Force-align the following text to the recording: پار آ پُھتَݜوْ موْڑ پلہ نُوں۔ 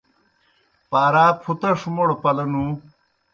پار 0.89 1.15
آ 1.23 1.25
پُھتَݜوْ 1.41 1.89
موْڑ 1.95 2.09
پلہ 2.21 2.45
نُوں۔ 2.51 2.69